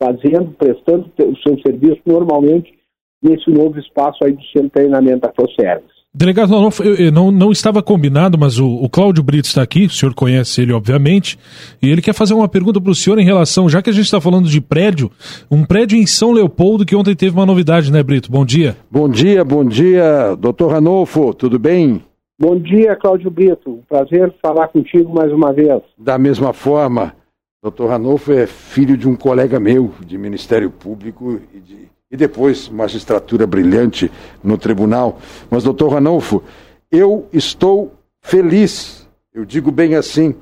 fazendo, 0.01 0.51
prestando 0.53 1.11
o 1.19 1.37
seu 1.37 1.59
serviço 1.59 2.01
normalmente 2.05 2.73
nesse 3.21 3.49
novo 3.49 3.77
espaço 3.79 4.23
aí 4.23 4.31
do 4.31 4.43
centro 4.45 4.63
de 4.63 4.71
treinamento 4.71 5.19
da 5.19 5.29
ProService. 5.29 5.94
Delegado, 6.17 6.49
não, 6.49 6.69
não, 7.11 7.29
não, 7.29 7.51
estava 7.51 7.83
combinado, 7.83 8.37
mas 8.37 8.57
o, 8.57 8.65
o 8.65 8.89
Cláudio 8.89 9.21
Brito 9.21 9.49
está 9.49 9.61
aqui, 9.61 9.87
o 9.87 9.89
senhor 9.89 10.15
conhece 10.15 10.61
ele, 10.61 10.71
obviamente, 10.71 11.37
e 11.81 11.89
ele 11.89 12.01
quer 12.01 12.13
fazer 12.13 12.33
uma 12.33 12.47
pergunta 12.47 12.79
para 12.79 12.89
o 12.89 12.95
senhor 12.95 13.19
em 13.19 13.25
relação, 13.25 13.67
já 13.67 13.81
que 13.81 13.89
a 13.89 13.93
gente 13.93 14.05
está 14.05 14.21
falando 14.21 14.47
de 14.47 14.61
prédio, 14.61 15.11
um 15.51 15.65
prédio 15.65 15.97
em 15.97 16.05
São 16.05 16.31
Leopoldo 16.31 16.85
que 16.85 16.95
ontem 16.95 17.13
teve 17.13 17.35
uma 17.35 17.45
novidade, 17.45 17.91
né, 17.91 18.01
Brito? 18.01 18.31
Bom 18.31 18.45
dia. 18.45 18.77
Bom 18.89 19.09
dia, 19.09 19.43
bom 19.43 19.65
dia, 19.65 20.35
doutor 20.35 20.71
Ranolfo, 20.71 21.33
tudo 21.33 21.59
bem? 21.59 22.01
Bom 22.39 22.57
dia, 22.57 22.95
Cláudio 22.95 23.29
Brito. 23.29 23.83
Prazer 23.89 24.33
falar 24.41 24.69
contigo 24.69 25.13
mais 25.13 25.33
uma 25.33 25.51
vez. 25.51 25.81
Da 25.97 26.17
mesma 26.17 26.53
forma, 26.53 27.13
doutor 27.61 27.89
Ranolfo 27.89 28.31
é 28.31 28.47
filho 28.47 28.95
de 28.95 29.05
um 29.05 29.17
colega 29.17 29.59
meu 29.59 29.91
de 30.07 30.17
Ministério 30.17 30.71
Público 30.71 31.41
e, 31.53 31.59
de, 31.59 31.89
e 32.15 32.17
depois 32.17 32.69
magistratura 32.69 33.45
brilhante 33.45 34.09
no 34.41 34.57
tribunal. 34.57 35.19
Mas, 35.49 35.63
doutor 35.63 35.89
Ranolfo, 35.89 36.41
eu 36.89 37.27
estou 37.31 37.93
feliz, 38.21 39.05
eu 39.33 39.43
digo 39.43 39.69
bem 39.69 39.95
assim, 39.95 40.33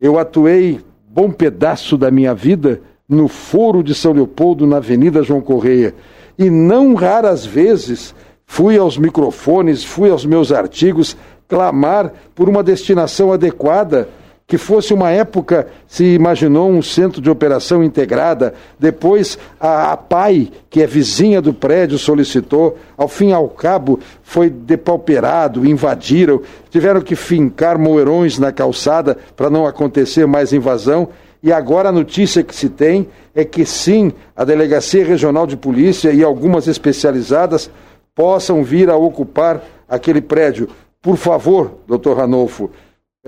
eu 0.00 0.18
atuei 0.18 0.80
bom 1.08 1.30
pedaço 1.30 1.98
da 1.98 2.10
minha 2.10 2.32
vida 2.32 2.80
no 3.08 3.26
Foro 3.26 3.82
de 3.82 3.94
São 3.94 4.12
Leopoldo, 4.12 4.66
na 4.66 4.76
Avenida 4.76 5.22
João 5.22 5.40
Correia, 5.40 5.94
e 6.38 6.48
não 6.48 6.94
raras 6.94 7.44
vezes 7.44 8.14
fui 8.46 8.78
aos 8.78 8.96
microfones, 8.96 9.82
fui 9.82 10.10
aos 10.10 10.24
meus 10.24 10.52
artigos 10.52 11.16
clamar 11.48 12.12
por 12.34 12.48
uma 12.48 12.62
destinação 12.62 13.32
adequada, 13.32 14.08
que 14.46 14.56
fosse 14.56 14.94
uma 14.94 15.10
época, 15.10 15.66
se 15.88 16.04
imaginou 16.04 16.70
um 16.70 16.80
centro 16.80 17.20
de 17.20 17.28
operação 17.28 17.82
integrada, 17.82 18.54
depois 18.78 19.36
a, 19.58 19.90
a 19.90 19.96
PAI, 19.96 20.52
que 20.70 20.80
é 20.80 20.86
vizinha 20.86 21.42
do 21.42 21.52
prédio, 21.52 21.98
solicitou, 21.98 22.78
ao 22.96 23.08
fim 23.08 23.30
e 23.30 23.32
ao 23.32 23.48
cabo 23.48 23.98
foi 24.22 24.48
depauperado, 24.48 25.66
invadiram, 25.66 26.40
tiveram 26.70 27.00
que 27.00 27.16
fincar 27.16 27.76
moerões 27.76 28.38
na 28.38 28.52
calçada 28.52 29.18
para 29.34 29.50
não 29.50 29.66
acontecer 29.66 30.26
mais 30.26 30.52
invasão. 30.52 31.08
E 31.42 31.52
agora 31.52 31.88
a 31.88 31.92
notícia 31.92 32.44
que 32.44 32.54
se 32.54 32.68
tem 32.68 33.08
é 33.34 33.44
que 33.44 33.66
sim, 33.66 34.12
a 34.36 34.44
Delegacia 34.44 35.04
Regional 35.04 35.46
de 35.46 35.56
Polícia 35.56 36.12
e 36.12 36.22
algumas 36.22 36.68
especializadas 36.68 37.68
possam 38.14 38.62
vir 38.62 38.90
a 38.90 38.96
ocupar 38.96 39.60
aquele 39.88 40.20
prédio. 40.20 40.68
Por 41.02 41.16
favor, 41.16 41.78
doutor 41.86 42.16
Ranolfo, 42.16 42.70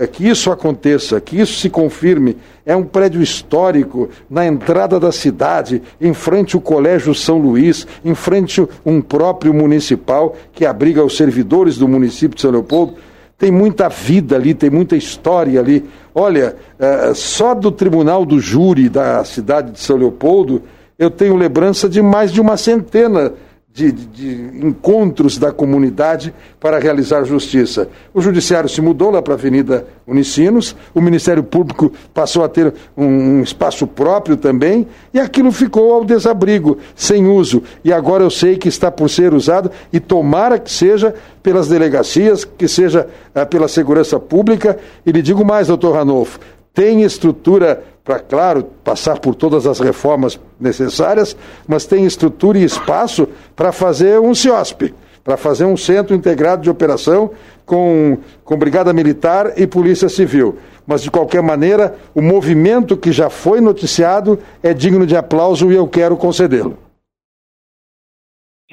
que 0.07 0.27
isso 0.27 0.51
aconteça, 0.51 1.19
que 1.19 1.39
isso 1.39 1.59
se 1.59 1.69
confirme. 1.69 2.37
É 2.65 2.75
um 2.75 2.83
prédio 2.83 3.21
histórico 3.21 4.09
na 4.29 4.45
entrada 4.45 4.99
da 4.99 5.11
cidade, 5.11 5.81
em 5.99 6.13
frente 6.13 6.55
ao 6.55 6.61
Colégio 6.61 7.13
São 7.13 7.37
Luís, 7.37 7.85
em 8.03 8.15
frente 8.15 8.65
um 8.85 9.01
próprio 9.01 9.53
municipal 9.53 10.35
que 10.53 10.65
abriga 10.65 11.03
os 11.03 11.17
servidores 11.17 11.77
do 11.77 11.87
município 11.87 12.35
de 12.35 12.41
São 12.41 12.51
Leopoldo. 12.51 12.95
Tem 13.37 13.51
muita 13.51 13.89
vida 13.89 14.35
ali, 14.35 14.53
tem 14.53 14.69
muita 14.69 14.95
história 14.95 15.59
ali. 15.59 15.85
Olha, 16.13 16.55
é, 16.77 17.13
só 17.13 17.53
do 17.53 17.71
Tribunal 17.71 18.25
do 18.25 18.39
Júri 18.39 18.89
da 18.89 19.23
cidade 19.23 19.71
de 19.71 19.79
São 19.79 19.97
Leopoldo, 19.97 20.63
eu 20.97 21.09
tenho 21.09 21.35
lembrança 21.35 21.87
de 21.87 22.01
mais 22.01 22.31
de 22.31 22.41
uma 22.41 22.57
centena 22.57 23.33
de, 23.71 23.91
de, 23.91 24.65
encontros 24.65 25.37
da 25.37 25.51
comunidade 25.51 26.33
para 26.59 26.79
realizar 26.79 27.23
justiça. 27.23 27.87
O 28.13 28.19
judiciário 28.19 28.67
se 28.67 28.81
mudou 28.81 29.11
lá 29.11 29.21
para 29.21 29.33
a 29.33 29.37
Avenida 29.37 29.85
Unicinos, 30.07 30.75
o 30.93 30.99
Ministério 30.99 31.43
Público 31.43 31.91
passou 32.13 32.43
a 32.43 32.49
ter 32.49 32.73
um, 32.97 33.41
espaço 33.41 33.85
próprio 33.85 34.35
também, 34.35 34.87
e 35.13 35.19
aquilo 35.19 35.51
ficou 35.51 35.93
ao 35.93 36.03
desabrigo, 36.03 36.77
sem 36.95 37.27
uso. 37.27 37.63
E 37.83 37.93
agora 37.93 38.23
eu 38.23 38.29
sei 38.29 38.57
que 38.57 38.67
está 38.67 38.91
por 38.91 39.09
ser 39.09 39.33
usado, 39.33 39.71
e 39.93 39.99
tomara 39.99 40.57
que 40.57 40.71
seja 40.71 41.13
pelas 41.43 41.67
delegacias, 41.67 42.43
que 42.43 42.67
seja 42.67 43.07
uh, 43.35 43.45
pela 43.45 43.67
segurança 43.67 44.19
pública. 44.19 44.77
E 45.05 45.11
lhe 45.11 45.21
digo 45.21 45.45
mais, 45.45 45.67
doutor 45.67 45.95
Ranolfo, 45.95 46.39
tem 46.73 47.03
estrutura 47.03 47.83
para, 48.09 48.19
claro, 48.19 48.63
passar 48.83 49.19
por 49.19 49.35
todas 49.35 49.67
as 49.67 49.79
reformas 49.79 50.41
necessárias, 50.59 51.37
mas 51.67 51.85
tem 51.85 52.05
estrutura 52.05 52.57
e 52.57 52.63
espaço 52.63 53.29
para 53.55 53.71
fazer 53.71 54.19
um 54.19 54.33
CIOSP, 54.33 54.95
para 55.23 55.37
fazer 55.37 55.65
um 55.65 55.77
centro 55.77 56.15
integrado 56.15 56.63
de 56.63 56.71
operação 56.71 57.29
com, 57.67 58.17
com 58.43 58.57
Brigada 58.57 58.91
Militar 58.93 59.53
e 59.59 59.67
Polícia 59.67 60.09
Civil. 60.09 60.57
Mas, 60.87 61.03
de 61.03 61.11
qualquer 61.11 61.43
maneira, 61.43 61.97
o 62.15 62.19
movimento 62.19 62.97
que 62.97 63.11
já 63.11 63.29
foi 63.29 63.61
noticiado 63.61 64.39
é 64.63 64.73
digno 64.73 65.05
de 65.05 65.15
aplauso 65.15 65.71
e 65.71 65.75
eu 65.75 65.87
quero 65.87 66.17
concedê-lo. 66.17 66.79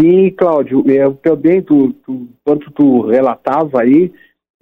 Sim, 0.00 0.30
Cláudio, 0.30 0.82
eu 0.90 1.12
também, 1.12 1.60
tu, 1.60 1.92
tu, 2.06 2.26
quando 2.42 2.70
tu 2.70 3.02
relatava 3.02 3.82
aí, 3.82 4.10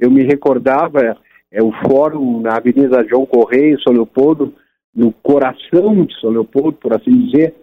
eu 0.01 0.11
me 0.11 0.25
recordava 0.25 1.17
é 1.55 1.63
o 1.63 1.71
fórum 1.87 2.41
na 2.41 2.57
Avenida 2.57 3.07
João 3.09 3.25
Correia, 3.25 3.79
São 3.85 3.93
Leopoldo, 3.93 4.53
no 4.95 5.13
coração 5.13 6.05
de 6.05 6.19
São 6.21 6.31
Leopoldo, 6.31 6.79
por 6.79 6.95
assim 6.95 7.27
dizer. 7.27 7.55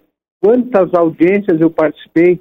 Quantas 0.42 0.94
audiências 0.94 1.62
eu 1.62 1.70
participei 1.70 2.40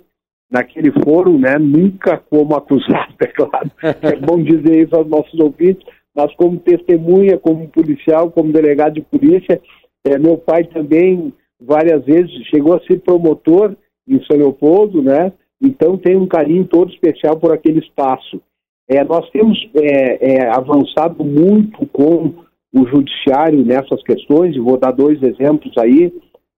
naquele 0.51 0.91
fórum, 1.05 1.39
né? 1.39 1.59
Nunca 1.59 2.17
como 2.17 2.57
acusado, 2.57 3.15
é 3.21 3.27
claro. 3.27 3.71
É 3.83 4.17
bom 4.17 4.43
dizer 4.43 4.87
isso 4.87 4.97
aos 4.97 5.07
nossos 5.07 5.39
ouvintes, 5.39 5.87
mas 6.15 6.35
como 6.35 6.59
testemunha, 6.59 7.39
como 7.39 7.69
policial, 7.69 8.31
como 8.31 8.53
delegado 8.53 8.95
de 8.95 9.03
polícia. 9.03 9.61
É, 10.05 10.19
meu 10.19 10.39
pai 10.39 10.65
também 10.65 11.33
várias 11.61 12.05
vezes 12.05 12.31
chegou 12.47 12.75
a 12.75 12.81
ser 12.81 13.01
promotor 13.01 13.77
em 14.09 14.21
São 14.25 14.37
Leopoldo, 14.37 15.03
né? 15.03 15.33
Então 15.63 15.97
tem 15.99 16.17
um 16.17 16.27
carinho 16.27 16.65
todo 16.65 16.91
especial 16.91 17.39
por 17.39 17.53
aquele 17.53 17.81
espaço. 17.81 18.41
É, 18.89 19.05
nós 19.05 19.29
temos 19.31 19.57
é, 19.75 20.33
é, 20.33 20.49
avançado 20.49 21.23
muito 21.23 21.87
com 21.89 22.35
o 22.73 22.87
judiciário 22.87 23.65
nessas 23.65 24.03
questões, 24.03 24.55
e 24.55 24.61
vou 24.61 24.77
dar 24.77 24.93
dois 24.93 25.23
exemplos 25.23 25.77
aí. 25.79 26.13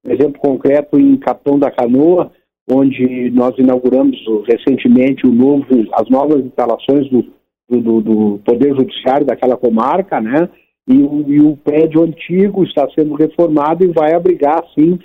Um 0.04 0.10
exemplo 0.10 0.40
concreto 0.40 0.98
em 0.98 1.16
Capão 1.16 1.58
da 1.58 1.70
Canoa, 1.70 2.30
onde 2.70 3.30
nós 3.30 3.56
inauguramos 3.58 4.16
recentemente 4.46 5.26
o 5.26 5.32
novo, 5.32 5.66
as 5.94 6.08
novas 6.08 6.44
instalações 6.44 7.08
do, 7.10 7.24
do, 7.68 8.00
do 8.00 8.40
Poder 8.44 8.74
Judiciário 8.74 9.26
daquela 9.26 9.56
comarca, 9.56 10.20
né? 10.20 10.48
E 10.88 10.94
o, 10.94 11.24
e 11.28 11.40
o, 11.40 11.56
prédio 11.56 12.02
antigo 12.02 12.64
está 12.64 12.88
sendo 12.98 13.14
reformado 13.14 13.84
e 13.84 13.92
vai 13.92 14.14
abrigar, 14.14 14.62
sim, 14.74 14.98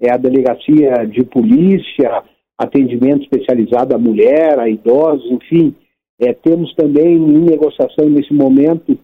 é 0.00 0.12
a 0.12 0.18
delegacia 0.18 1.06
de 1.06 1.24
polícia, 1.24 2.22
atendimento 2.58 3.22
especializado 3.22 3.94
à 3.94 3.98
mulher, 3.98 4.58
a 4.58 4.68
idosos, 4.68 5.30
enfim. 5.30 5.74
É, 6.20 6.32
temos 6.34 6.74
também 6.74 7.16
em 7.16 7.40
negociação 7.40 8.08
nesse 8.08 8.32
momento 8.32 8.98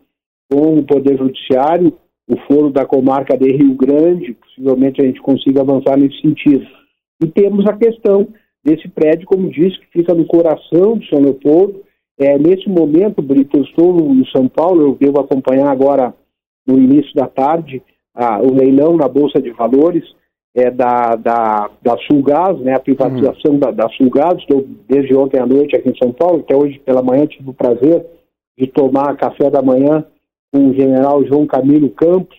com 0.50 0.78
o 0.78 0.85
Poder 0.85 1.17
Judiciário 1.19 1.93
o 2.28 2.37
foro 2.47 2.71
da 2.71 2.85
comarca 2.85 3.37
de 3.37 3.50
Rio 3.50 3.75
Grande, 3.75 4.35
possivelmente 4.35 5.00
a 5.00 5.05
gente 5.05 5.21
consiga 5.21 5.62
avançar 5.62 5.97
nesse 5.97 6.21
sentido. 6.21 6.67
E 7.23 7.26
temos 7.26 7.67
a 7.67 7.73
questão 7.73 8.28
desse 8.62 8.87
prédio, 8.88 9.26
como 9.26 9.50
disse, 9.50 9.78
que 9.81 9.87
fica 9.99 10.14
no 10.14 10.26
coração 10.26 10.99
de 10.99 11.09
São 11.09 11.21
Leopoldo. 11.21 11.83
É, 12.19 12.38
nesse 12.38 12.69
momento, 12.69 13.23
Brito, 13.23 13.57
eu 13.57 13.62
estou 13.62 13.95
no 13.95 14.26
São 14.26 14.47
Paulo, 14.47 14.83
eu 14.83 14.95
devo 14.95 15.19
acompanhar 15.21 15.71
agora, 15.71 16.14
no 16.67 16.78
início 16.78 17.14
da 17.14 17.26
tarde, 17.26 17.83
a, 18.14 18.43
o 18.43 18.52
leilão 18.52 18.95
na 18.97 19.09
Bolsa 19.09 19.40
de 19.40 19.50
Valores 19.52 20.05
é, 20.55 20.71
da, 20.71 21.17
da, 21.17 21.71
da 21.81 21.97
Sulgás, 22.11 22.59
né, 22.61 22.75
a 22.75 22.81
privatização 22.81 23.52
uhum. 23.52 23.59
da, 23.59 23.71
da 23.71 23.88
Sulgás. 23.90 24.37
Estou 24.38 24.67
desde 24.87 25.17
ontem 25.17 25.40
à 25.40 25.47
noite 25.47 25.75
aqui 25.75 25.88
em 25.88 25.97
São 25.97 26.12
Paulo, 26.12 26.40
até 26.40 26.55
hoje 26.55 26.78
pela 26.81 27.02
manhã 27.02 27.26
tive 27.26 27.49
o 27.49 27.55
prazer 27.55 28.05
de 28.59 28.67
tomar 28.67 29.17
café 29.17 29.49
da 29.49 29.62
manhã 29.62 30.05
com 30.52 30.71
o 30.71 30.75
general 30.75 31.25
João 31.26 31.47
Camilo 31.47 31.90
Campos, 31.90 32.37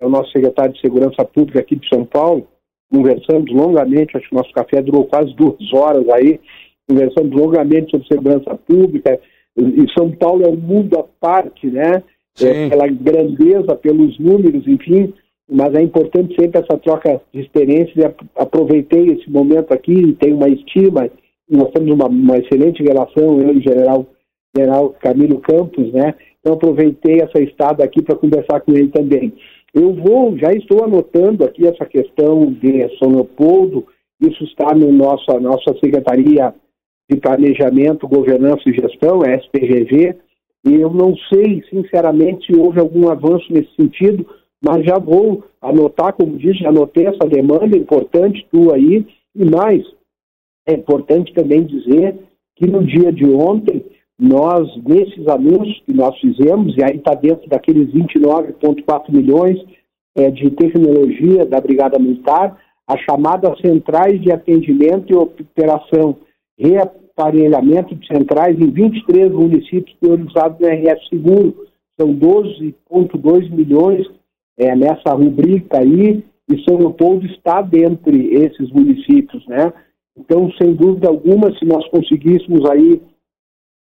é 0.00 0.06
o 0.06 0.10
nosso 0.10 0.30
secretário 0.32 0.72
de 0.72 0.80
Segurança 0.80 1.24
Pública 1.24 1.60
aqui 1.60 1.76
de 1.76 1.88
São 1.88 2.04
Paulo. 2.04 2.48
Conversamos 2.92 3.50
longamente, 3.52 4.16
acho 4.16 4.28
que 4.28 4.34
o 4.34 4.38
nosso 4.38 4.52
café 4.52 4.82
durou 4.82 5.04
quase 5.06 5.34
duas 5.34 5.72
horas 5.72 6.08
aí, 6.10 6.40
conversamos 6.88 7.32
longamente 7.34 7.90
sobre 7.90 8.06
segurança 8.06 8.54
pública. 8.56 9.18
E 9.56 9.86
São 9.96 10.10
Paulo 10.10 10.44
é 10.44 10.48
um 10.48 10.56
mundo 10.56 10.98
à 10.98 11.04
parte, 11.20 11.66
né? 11.66 12.02
É, 12.40 12.68
pela 12.68 12.88
grandeza, 12.88 13.76
pelos 13.76 14.18
números, 14.18 14.66
enfim, 14.66 15.14
mas 15.48 15.72
é 15.74 15.82
importante 15.82 16.34
sempre 16.34 16.60
essa 16.60 16.76
troca 16.78 17.20
de 17.32 17.40
experiências 17.40 17.96
e 17.96 18.14
aproveitei 18.34 19.08
esse 19.10 19.30
momento 19.30 19.72
aqui, 19.72 20.16
tenho 20.18 20.36
uma 20.36 20.48
estima, 20.48 21.08
nós 21.48 21.70
temos 21.70 21.92
uma, 21.92 22.06
uma 22.06 22.38
excelente 22.38 22.82
relação, 22.82 23.40
eu 23.40 23.54
e 23.54 23.58
o 23.58 23.62
general, 23.62 24.06
general 24.56 24.94
Camilo 25.00 25.40
Campos, 25.40 25.92
né? 25.92 26.14
Então 26.40 26.54
aproveitei 26.54 27.20
essa 27.20 27.42
estada 27.42 27.82
aqui 27.82 28.02
para 28.02 28.16
conversar 28.16 28.60
com 28.60 28.72
ele 28.72 28.88
também. 28.88 29.32
Eu 29.72 29.92
vou, 29.94 30.36
já 30.38 30.52
estou 30.52 30.84
anotando 30.84 31.44
aqui 31.44 31.66
essa 31.66 31.84
questão 31.84 32.52
de 32.52 32.96
São 32.98 33.10
Leopoldo, 33.10 33.86
isso 34.20 34.44
está 34.44 34.74
no 34.74 34.92
nossa 34.92 35.40
nossa 35.40 35.74
Secretaria 35.82 36.54
de 37.10 37.18
Planejamento, 37.18 38.08
Governança 38.08 38.62
e 38.66 38.74
Gestão, 38.74 39.22
SPGG, 39.22 40.14
e 40.66 40.74
eu 40.74 40.90
não 40.90 41.14
sei, 41.32 41.62
sinceramente, 41.68 42.46
se 42.46 42.58
houve 42.58 42.80
algum 42.80 43.10
avanço 43.10 43.52
nesse 43.52 43.74
sentido, 43.74 44.26
mas 44.64 44.84
já 44.86 44.98
vou 44.98 45.44
anotar, 45.60 46.14
como 46.14 46.38
disse, 46.38 46.60
já 46.60 46.70
anotei 46.70 47.06
essa 47.06 47.28
demanda 47.28 47.76
importante 47.76 48.46
tua 48.50 48.76
aí, 48.76 49.06
e 49.34 49.44
mais, 49.44 49.84
é 50.66 50.72
importante 50.72 51.34
também 51.34 51.64
dizer 51.64 52.16
que 52.56 52.66
no 52.66 52.82
dia 52.82 53.12
de 53.12 53.28
ontem 53.28 53.84
nós, 54.18 54.68
nesses 54.84 55.26
anúncios 55.26 55.82
que 55.84 55.92
nós 55.92 56.18
fizemos, 56.20 56.76
e 56.76 56.84
aí 56.84 56.96
está 56.96 57.14
dentro 57.14 57.48
daqueles 57.48 57.88
29,4 57.92 59.12
milhões 59.12 59.58
é, 60.16 60.30
de 60.30 60.50
tecnologia 60.50 61.44
da 61.44 61.60
Brigada 61.60 61.98
Militar, 61.98 62.56
as 62.86 63.00
chamadas 63.00 63.58
centrais 63.60 64.20
de 64.20 64.30
atendimento 64.30 65.12
e 65.12 65.16
operação, 65.16 66.16
reaparelhamento 66.58 67.94
de 67.94 68.06
centrais 68.06 68.58
em 68.58 68.70
23 68.70 69.32
municípios 69.32 69.96
priorizados 69.98 70.58
no 70.60 70.66
RS 70.68 71.08
Seguro. 71.08 71.66
São 71.98 72.14
12,2 72.14 73.50
milhões 73.50 74.06
é, 74.58 74.76
nessa 74.76 75.12
rubrica 75.12 75.78
aí, 75.78 76.24
e 76.48 76.62
São 76.64 76.76
Leopoldo 76.76 77.26
está 77.26 77.62
dentre 77.62 78.34
esses 78.34 78.70
municípios, 78.70 79.44
né? 79.46 79.72
Então, 80.16 80.50
sem 80.52 80.74
dúvida 80.74 81.08
alguma, 81.08 81.52
se 81.58 81.64
nós 81.64 81.88
conseguíssemos 81.88 82.68
aí 82.70 83.00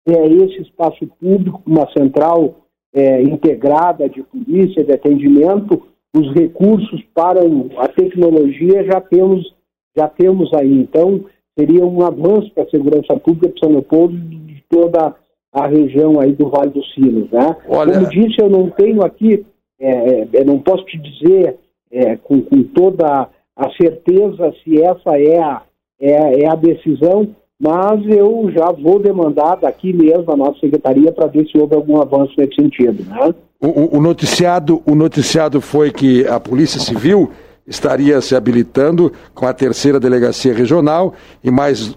é 0.08 0.28
esse 0.28 0.62
espaço 0.62 1.06
público, 1.20 1.62
uma 1.66 1.90
central 1.92 2.56
é, 2.94 3.22
integrada 3.22 4.10
de 4.10 4.24
polícia, 4.24 4.84
de 4.84 4.92
atendimento, 4.92 5.84
os 6.16 6.34
recursos 6.34 7.04
para 7.14 7.42
a 7.78 7.88
tecnologia 7.88 8.84
já 8.84 9.00
temos, 9.00 9.54
já 9.96 10.08
temos 10.08 10.52
aí. 10.54 10.74
Então, 10.82 11.26
seria 11.58 11.86
um 11.86 12.04
avanço 12.04 12.52
para 12.54 12.64
a 12.64 12.70
segurança 12.70 13.20
pública 13.20 13.50
de 13.50 13.60
São 13.60 13.72
Leopoldo 13.72 14.16
e 14.16 14.38
de 14.38 14.64
toda 14.70 15.16
a 15.52 15.68
região 15.68 16.20
aí 16.20 16.32
do 16.34 16.50
Vale 16.50 16.72
dos 16.72 16.94
Sinos. 16.94 17.30
Né? 17.32 17.56
Olha... 17.68 17.94
Como 17.94 18.10
disse, 18.10 18.42
eu 18.42 18.50
não 18.50 18.70
tenho 18.70 19.04
aqui, 19.04 19.46
é, 19.80 19.92
é, 19.92 20.28
eu 20.34 20.46
não 20.46 20.60
posso 20.60 20.86
te 20.86 20.98
dizer 20.98 21.58
é, 21.92 22.16
com, 22.18 22.42
com, 22.42 22.64
toda 22.64 23.30
a 23.56 23.70
certeza 23.72 24.54
se 24.64 24.82
essa 24.82 25.20
é 25.20 25.40
a, 25.40 25.64
é, 26.00 26.44
é 26.44 26.48
a 26.48 26.56
decisão, 26.56 27.36
mas 27.60 28.02
eu 28.08 28.50
já 28.54 28.72
vou 28.72 29.00
demandar 29.00 29.58
daqui 29.58 29.92
mesmo 29.92 30.32
a 30.32 30.38
nossa 30.38 30.60
secretaria 30.60 31.12
para 31.12 31.28
ver 31.28 31.46
se 31.48 31.58
houve 31.58 31.76
algum 31.76 32.02
avanço 32.02 32.34
nesse 32.38 32.56
sentido. 32.56 33.04
Né? 33.04 33.34
O, 33.60 33.98
o, 33.98 34.02
noticiado, 34.02 34.82
o 34.86 34.96
noticiado 34.96 35.60
foi 35.60 35.92
que 35.92 36.26
a 36.26 36.40
Polícia 36.40 36.80
Civil 36.80 37.30
estaria 37.68 38.22
se 38.22 38.34
habilitando 38.34 39.12
com 39.36 39.46
a 39.46 39.54
terceira 39.54 40.00
delegacia 40.00 40.54
regional 40.54 41.14
e 41.44 41.52
mais 41.52 41.96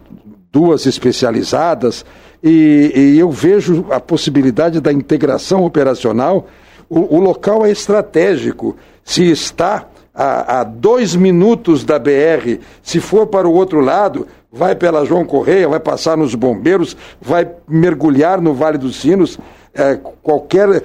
duas 0.51 0.85
especializadas, 0.85 2.05
e, 2.42 2.92
e 2.94 3.18
eu 3.18 3.31
vejo 3.31 3.87
a 3.90 4.01
possibilidade 4.01 4.81
da 4.81 4.92
integração 4.92 5.64
operacional. 5.64 6.46
O, 6.90 7.16
o 7.16 7.20
local 7.20 7.64
é 7.64 7.70
estratégico. 7.70 8.77
Se 9.03 9.31
está 9.31 9.87
a, 10.14 10.61
a 10.61 10.64
dois 10.64 11.14
minutos 11.14 11.85
da 11.85 11.98
BR, 11.98 12.59
se 12.83 13.01
for 13.01 13.27
para 13.27 13.48
o 13.48 13.53
outro 13.55 13.81
lado, 13.81 14.27
vai 14.53 14.75
pela 14.75 15.05
João 15.05 15.25
Correia, 15.25 15.68
vai 15.68 15.81
passar 15.81 16.16
nos 16.16 16.35
bombeiros, 16.35 16.96
vai 17.20 17.48
mergulhar 17.66 18.40
no 18.40 18.53
Vale 18.53 18.77
dos 18.77 18.96
Sinos, 18.96 19.38
é, 19.75 19.98
qualquer. 20.22 20.83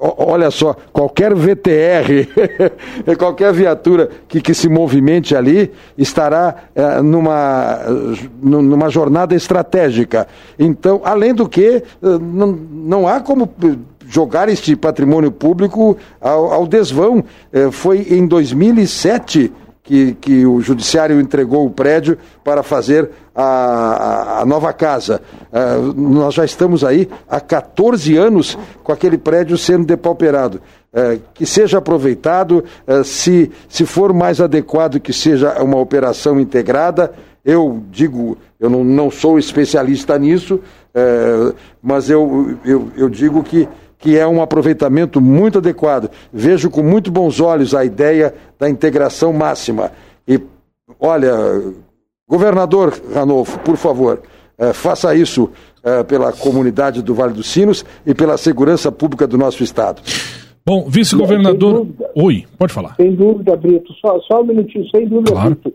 Olha 0.00 0.48
só, 0.52 0.76
qualquer 0.92 1.34
VTR, 1.34 2.28
qualquer 3.18 3.52
viatura 3.52 4.08
que, 4.28 4.40
que 4.40 4.54
se 4.54 4.68
movimente 4.68 5.34
ali 5.34 5.72
estará 5.96 6.54
é, 6.72 7.02
numa, 7.02 7.80
numa 8.40 8.88
jornada 8.90 9.34
estratégica. 9.34 10.28
Então, 10.56 11.00
além 11.02 11.34
do 11.34 11.48
que, 11.48 11.82
é, 11.82 11.82
não, 12.00 12.46
não 12.46 13.08
há 13.08 13.20
como 13.20 13.52
jogar 14.08 14.48
este 14.48 14.74
patrimônio 14.74 15.30
público 15.30 15.96
ao, 16.20 16.52
ao 16.52 16.66
desvão. 16.66 17.22
É, 17.52 17.70
foi 17.70 18.06
em 18.10 18.26
2007 18.26 19.52
que, 19.82 20.14
que 20.14 20.46
o 20.46 20.60
judiciário 20.60 21.20
entregou 21.20 21.66
o 21.66 21.70
prédio 21.70 22.18
para 22.42 22.62
fazer 22.62 23.10
a, 23.34 24.40
a, 24.40 24.46
nova 24.46 24.70
casa. 24.72 25.22
Uh, 25.50 25.94
nós 25.98 26.34
já 26.34 26.44
estamos 26.44 26.84
aí 26.84 27.08
há 27.26 27.40
14 27.40 28.14
anos 28.14 28.58
com 28.82 28.92
aquele 28.92 29.16
prédio 29.16 29.56
sendo 29.56 29.86
depauperado. 29.86 30.60
Uh, 30.92 31.22
que 31.32 31.46
seja 31.46 31.78
aproveitado, 31.78 32.64
se, 33.02 33.50
se 33.66 33.86
for 33.86 34.12
mais 34.12 34.42
adequado 34.42 35.00
que 35.00 35.12
seja 35.12 35.62
uma 35.62 35.78
operação 35.78 36.38
integrada, 36.38 37.12
eu 37.42 37.82
digo, 37.90 38.36
eu 38.60 38.68
não, 38.68 38.84
não 38.84 39.10
sou 39.10 39.38
especialista 39.38 40.18
nisso, 40.18 40.60
mas 41.80 42.10
eu, 42.10 42.58
eu, 42.64 42.90
eu 42.96 43.08
digo 43.08 43.42
que 43.42 43.66
que 43.98 44.16
é 44.16 44.26
um 44.26 44.40
aproveitamento 44.40 45.20
muito 45.20 45.58
adequado. 45.58 46.10
Vejo 46.32 46.70
com 46.70 46.82
muito 46.82 47.10
bons 47.10 47.40
olhos 47.40 47.74
a 47.74 47.84
ideia 47.84 48.34
da 48.58 48.70
integração 48.70 49.32
máxima. 49.32 49.90
E, 50.26 50.40
olha, 51.00 51.32
governador 52.26 52.94
Ranolfo, 53.12 53.58
por 53.60 53.76
favor, 53.76 54.22
eh, 54.56 54.72
faça 54.72 55.14
isso 55.14 55.50
eh, 55.82 56.04
pela 56.04 56.32
comunidade 56.32 57.02
do 57.02 57.14
Vale 57.14 57.32
dos 57.32 57.48
Sinos 57.48 57.84
e 58.06 58.14
pela 58.14 58.36
segurança 58.36 58.92
pública 58.92 59.26
do 59.26 59.36
nosso 59.36 59.62
Estado. 59.62 60.00
Bom, 60.64 60.86
vice-governador. 60.88 61.86
Oi, 62.14 62.44
pode 62.58 62.72
falar. 62.72 62.94
Sem 62.96 63.14
dúvida, 63.14 63.56
Brito. 63.56 63.92
Só, 63.94 64.20
só 64.20 64.42
um 64.42 64.44
minutinho, 64.44 64.84
sem 64.94 65.08
dúvida, 65.08 65.32
claro. 65.32 65.50
Brito. 65.50 65.74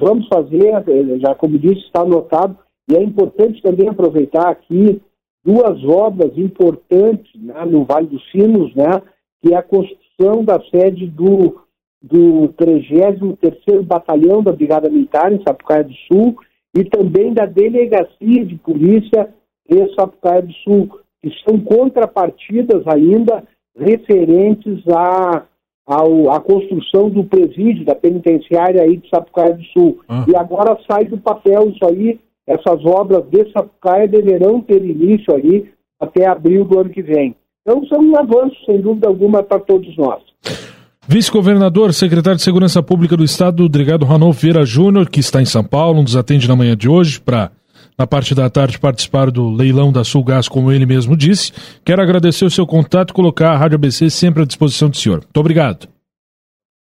Vamos 0.00 0.26
fazer, 0.28 0.74
eh, 0.86 1.18
já 1.20 1.34
como 1.34 1.58
disse, 1.58 1.80
está 1.86 2.02
anotado, 2.02 2.56
e 2.88 2.96
é 2.96 3.02
importante 3.02 3.60
também 3.62 3.88
aproveitar 3.88 4.48
aqui 4.48 5.00
duas 5.48 5.82
obras 5.82 6.36
importantes 6.36 7.32
né, 7.34 7.64
no 7.64 7.82
Vale 7.82 8.06
dos 8.06 8.22
Sinos, 8.30 8.74
né, 8.74 9.00
que 9.40 9.54
é 9.54 9.56
a 9.56 9.62
construção 9.62 10.44
da 10.44 10.60
sede 10.70 11.06
do, 11.06 11.62
do 12.02 12.52
33º 12.60 13.82
Batalhão 13.82 14.42
da 14.42 14.52
Brigada 14.52 14.90
Militar 14.90 15.32
em 15.32 15.42
Sapucaia 15.42 15.84
do 15.84 15.94
Sul 16.06 16.36
e 16.76 16.84
também 16.84 17.32
da 17.32 17.46
Delegacia 17.46 18.44
de 18.44 18.56
Polícia 18.56 19.30
em 19.66 19.94
Sapucaia 19.94 20.42
do 20.42 20.52
Sul, 20.64 21.00
que 21.22 21.30
são 21.48 21.58
contrapartidas 21.58 22.86
ainda 22.86 23.42
referentes 23.74 24.86
à, 24.88 25.44
ao, 25.86 26.30
à 26.30 26.40
construção 26.40 27.08
do 27.08 27.24
presídio 27.24 27.86
da 27.86 27.94
penitenciária 27.94 28.82
aí 28.82 28.98
de 28.98 29.08
Sapucaia 29.08 29.54
do 29.54 29.64
Sul. 29.64 30.00
Ah. 30.08 30.26
E 30.28 30.36
agora 30.36 30.78
sai 30.90 31.06
do 31.06 31.16
papel 31.16 31.70
isso 31.70 31.86
aí 31.86 32.20
essas 32.48 32.82
obras 32.86 33.24
de 33.30 33.52
Sapucaia 33.52 34.08
deverão 34.08 34.62
ter 34.62 34.82
início 34.82 35.34
aí 35.34 35.70
até 36.00 36.26
abril 36.26 36.64
do 36.64 36.80
ano 36.80 36.88
que 36.88 37.02
vem. 37.02 37.36
Então, 37.60 37.84
são 37.86 38.00
um 38.00 38.16
avanço, 38.16 38.56
sem 38.64 38.80
dúvida 38.80 39.06
alguma, 39.06 39.42
para 39.42 39.60
todos 39.60 39.94
nós. 39.98 40.22
Vice-governador, 41.06 41.92
secretário 41.92 42.38
de 42.38 42.42
Segurança 42.42 42.82
Pública 42.82 43.16
do 43.16 43.24
Estado, 43.24 43.68
Drigado 43.68 44.06
Ranolfo 44.06 44.40
Vieira 44.40 44.64
Júnior, 44.64 45.10
que 45.10 45.20
está 45.20 45.42
em 45.42 45.44
São 45.44 45.62
Paulo, 45.62 46.00
nos 46.00 46.16
atende 46.16 46.48
na 46.48 46.56
manhã 46.56 46.74
de 46.74 46.88
hoje 46.88 47.20
para, 47.20 47.50
na 47.98 48.06
parte 48.06 48.34
da 48.34 48.48
tarde, 48.48 48.78
participar 48.78 49.30
do 49.30 49.50
leilão 49.50 49.92
da 49.92 50.02
Sulgás, 50.02 50.48
como 50.48 50.72
ele 50.72 50.86
mesmo 50.86 51.14
disse. 51.14 51.52
Quero 51.84 52.00
agradecer 52.00 52.46
o 52.46 52.50
seu 52.50 52.66
contato 52.66 53.10
e 53.10 53.14
colocar 53.14 53.50
a 53.50 53.56
Rádio 53.56 53.76
ABC 53.76 54.08
sempre 54.08 54.42
à 54.42 54.46
disposição 54.46 54.88
do 54.88 54.96
senhor. 54.96 55.20
Muito 55.20 55.38
obrigado. 55.38 55.86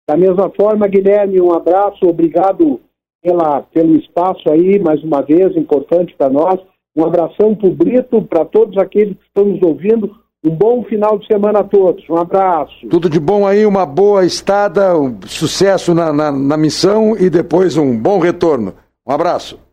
Da 0.08 0.16
mesma 0.16 0.52
forma, 0.52 0.88
Guilherme, 0.88 1.42
um 1.42 1.54
abraço, 1.54 2.06
obrigado 2.06 2.80
pela, 3.28 3.62
pelo 3.74 3.98
espaço 3.98 4.50
aí, 4.50 4.80
mais 4.80 5.04
uma 5.04 5.22
vez, 5.22 5.54
importante 5.58 6.16
para 6.18 6.30
nós. 6.30 6.58
Um 6.96 7.06
abração 7.06 7.54
pro 7.54 7.70
Brito, 7.70 8.22
para 8.22 8.46
todos 8.46 8.78
aqueles 8.78 9.18
que 9.18 9.28
estão 9.28 9.46
nos 9.46 9.62
ouvindo. 9.62 10.10
Um 10.44 10.52
bom 10.52 10.82
final 10.86 11.20
de 11.20 11.28
semana 11.28 11.60
a 11.60 11.64
todos. 11.64 12.08
Um 12.10 12.16
abraço. 12.16 12.88
Tudo 12.90 13.10
de 13.10 13.20
bom 13.20 13.46
aí, 13.46 13.66
uma 13.66 13.86
boa 13.86 14.26
estada, 14.26 14.98
um 14.98 15.20
sucesso 15.28 15.94
na, 15.94 16.14
na, 16.14 16.32
na 16.32 16.56
missão 16.56 17.18
e 17.18 17.30
depois 17.30 17.76
um 17.76 17.98
bom 18.02 18.20
retorno. 18.20 18.74
Um 19.06 19.12
abraço. 19.12 19.67